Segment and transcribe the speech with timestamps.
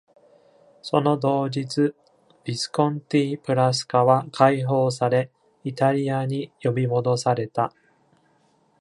[0.81, 5.29] その同日、ヴィスコンティ・プラスカは解放され、
[5.63, 7.71] イタリアに呼び戻された。